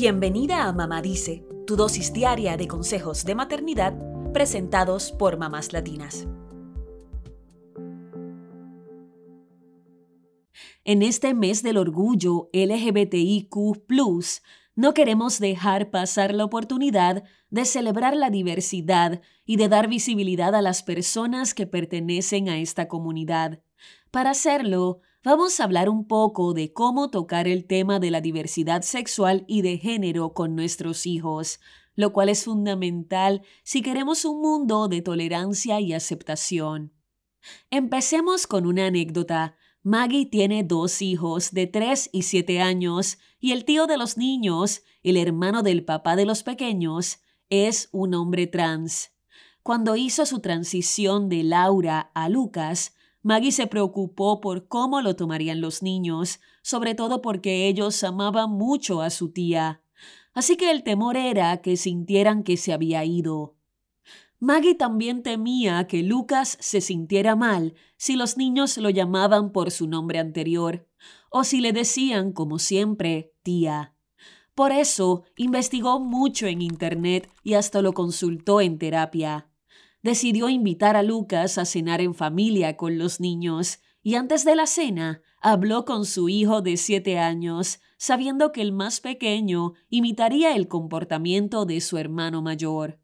[0.00, 3.98] Bienvenida a Mamá Dice, tu dosis diaria de consejos de maternidad
[4.32, 6.28] presentados por mamás latinas.
[10.84, 13.56] En este mes del orgullo LGBTIQ,
[14.76, 20.62] no queremos dejar pasar la oportunidad de celebrar la diversidad y de dar visibilidad a
[20.62, 23.64] las personas que pertenecen a esta comunidad.
[24.12, 28.80] Para hacerlo, vamos a hablar un poco de cómo tocar el tema de la diversidad
[28.80, 31.60] sexual y de género con nuestros hijos,
[31.94, 36.94] lo cual es fundamental si queremos un mundo de tolerancia y aceptación.
[37.70, 39.58] Empecemos con una anécdota.
[39.82, 44.82] Maggie tiene dos hijos de 3 y 7 años y el tío de los niños,
[45.02, 47.18] el hermano del papá de los pequeños,
[47.50, 49.10] es un hombre trans.
[49.62, 52.94] Cuando hizo su transición de Laura a Lucas,
[53.28, 59.02] Maggie se preocupó por cómo lo tomarían los niños, sobre todo porque ellos amaban mucho
[59.02, 59.82] a su tía.
[60.32, 63.54] Así que el temor era que sintieran que se había ido.
[64.38, 69.88] Maggie también temía que Lucas se sintiera mal si los niños lo llamaban por su
[69.88, 70.88] nombre anterior,
[71.28, 73.92] o si le decían, como siempre, tía.
[74.54, 79.48] Por eso investigó mucho en Internet y hasta lo consultó en terapia
[80.02, 84.66] decidió invitar a Lucas a cenar en familia con los niños y antes de la
[84.66, 90.68] cena habló con su hijo de siete años, sabiendo que el más pequeño imitaría el
[90.68, 92.98] comportamiento de su hermano mayor.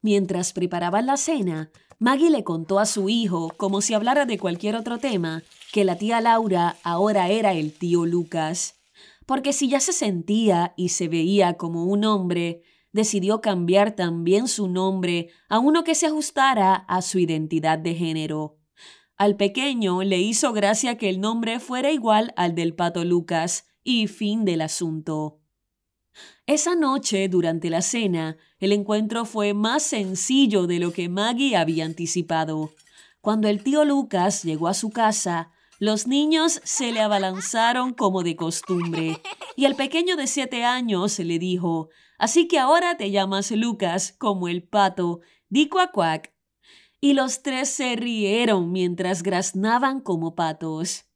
[0.00, 4.74] Mientras preparaban la cena, Maggie le contó a su hijo, como si hablara de cualquier
[4.74, 8.80] otro tema, que la tía Laura ahora era el tío Lucas.
[9.24, 14.68] Porque si ya se sentía y se veía como un hombre, decidió cambiar también su
[14.68, 18.58] nombre a uno que se ajustara a su identidad de género.
[19.16, 24.06] Al pequeño le hizo gracia que el nombre fuera igual al del pato Lucas, y
[24.06, 25.40] fin del asunto.
[26.46, 31.84] Esa noche, durante la cena, el encuentro fue más sencillo de lo que Maggie había
[31.84, 32.70] anticipado.
[33.20, 38.36] Cuando el tío Lucas llegó a su casa, los niños se le abalanzaron como de
[38.36, 39.20] costumbre,
[39.56, 44.48] y el pequeño de siete años le dijo Así que ahora te llamas Lucas como
[44.48, 46.32] el pato, di cuac
[47.00, 51.06] Y los tres se rieron mientras graznaban como patos.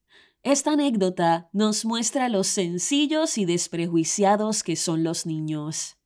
[0.42, 5.96] Esta anécdota nos muestra los sencillos y desprejuiciados que son los niños.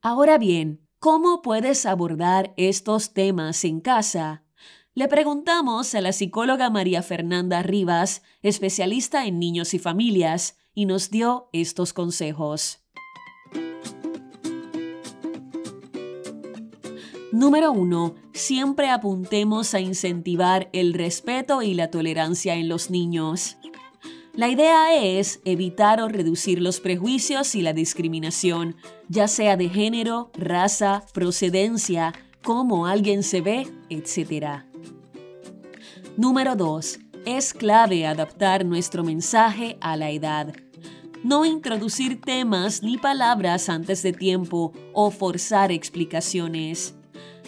[0.00, 4.44] Ahora bien, ¿cómo puedes abordar estos temas en casa?
[4.94, 11.10] Le preguntamos a la psicóloga María Fernanda Rivas, especialista en niños y familias, y nos
[11.10, 12.82] dio estos consejos.
[17.32, 18.14] Número 1.
[18.34, 23.56] Siempre apuntemos a incentivar el respeto y la tolerancia en los niños.
[24.34, 28.76] La idea es evitar o reducir los prejuicios y la discriminación,
[29.08, 34.64] ya sea de género, raza, procedencia, cómo alguien se ve, etc.
[36.16, 36.98] Número 2.
[37.24, 40.54] Es clave adaptar nuestro mensaje a la edad.
[41.24, 46.96] No introducir temas ni palabras antes de tiempo o forzar explicaciones.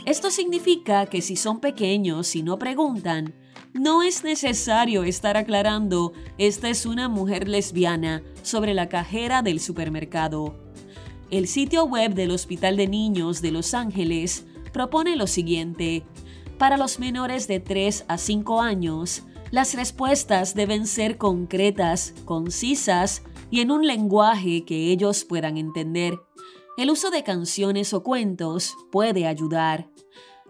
[0.04, 3.34] Esto significa que si son pequeños y no preguntan,
[3.72, 10.54] no es necesario estar aclarando esta es una mujer lesbiana sobre la cajera del supermercado.
[11.30, 16.04] El sitio web del Hospital de Niños de Los Ángeles propone lo siguiente.
[16.58, 23.22] Para los menores de 3 a 5 años, las respuestas deben ser concretas, concisas
[23.54, 26.18] y en un lenguaje que ellos puedan entender.
[26.76, 29.88] El uso de canciones o cuentos puede ayudar,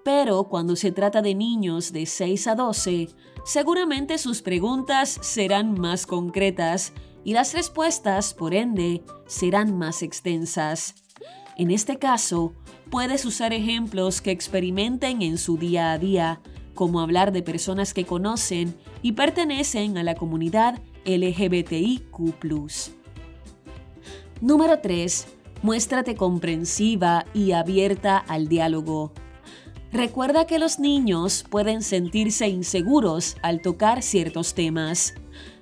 [0.02, 3.10] pero cuando se trata de niños de 6 a 12,
[3.44, 6.94] seguramente sus preguntas serán más concretas
[7.24, 10.94] y las respuestas, por ende, serán más extensas.
[11.58, 12.54] En este caso,
[12.90, 16.40] puedes usar ejemplos que experimenten en su día a día,
[16.72, 22.34] como hablar de personas que conocen y pertenecen a la comunidad LGBTIQ.
[24.40, 25.26] Número 3
[25.64, 29.12] muéstrate comprensiva y abierta al diálogo.
[29.92, 35.14] Recuerda que los niños pueden sentirse inseguros al tocar ciertos temas.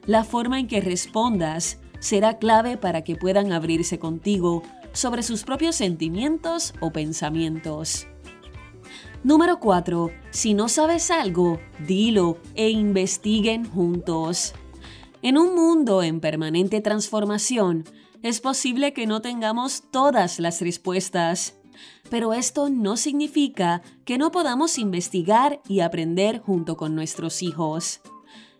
[0.05, 5.77] La forma en que respondas será clave para que puedan abrirse contigo sobre sus propios
[5.77, 8.09] sentimientos o pensamientos.
[9.23, 10.11] Número 4.
[10.31, 14.53] Si no sabes algo, dilo e investiguen juntos.
[15.25, 17.85] En un mundo en permanente transformación,
[18.25, 21.55] es posible que no tengamos todas las respuestas,
[22.11, 28.01] pero esto no significa que no podamos investigar y aprender junto con nuestros hijos.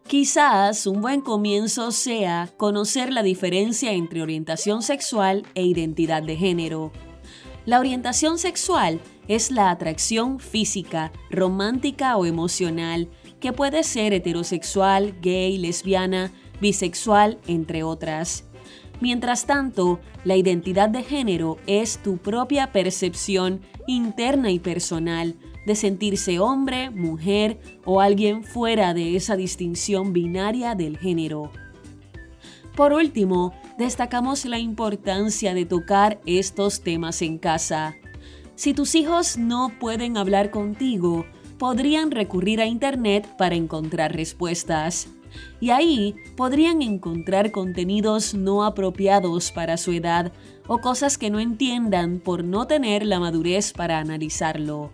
[0.07, 6.93] Quizás un buen comienzo sea conocer la diferencia entre orientación sexual e identidad de género.
[7.67, 13.09] La orientación sexual es la atracción física, romántica o emocional
[13.41, 16.33] que puede ser heterosexual, gay, lesbiana,
[16.63, 18.45] bisexual, entre otras.
[19.03, 25.35] Mientras tanto, la identidad de género es tu propia percepción interna y personal
[25.67, 31.51] de sentirse hombre, mujer o alguien fuera de esa distinción binaria del género.
[32.77, 37.97] Por último, destacamos la importancia de tocar estos temas en casa.
[38.55, 41.27] Si tus hijos no pueden hablar contigo,
[41.59, 45.09] podrían recurrir a Internet para encontrar respuestas
[45.61, 50.33] y ahí podrían encontrar contenidos no apropiados para su edad
[50.67, 54.91] o cosas que no entiendan por no tener la madurez para analizarlo.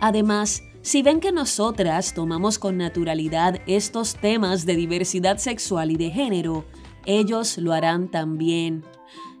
[0.00, 6.10] Además, si ven que nosotras tomamos con naturalidad estos temas de diversidad sexual y de
[6.10, 6.64] género,
[7.06, 8.84] ellos lo harán también.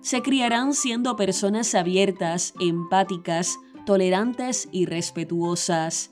[0.00, 6.10] Se criarán siendo personas abiertas, empáticas, tolerantes y respetuosas.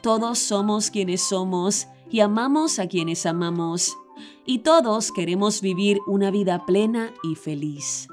[0.00, 3.98] Todos somos quienes somos y amamos a quienes amamos.
[4.46, 8.06] Y todos queremos vivir una vida plena y feliz.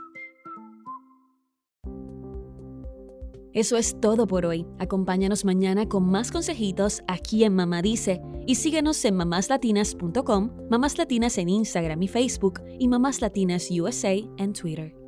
[3.53, 4.65] Eso es todo por hoy.
[4.79, 11.37] Acompáñanos mañana con más consejitos aquí en Mamá Dice y síguenos en mamáslatinas.com, Mamás Latinas
[11.37, 15.00] en Instagram y Facebook y Mamás Latinas USA en Twitter.